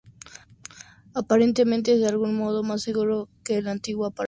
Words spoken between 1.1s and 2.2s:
Aparentemente es de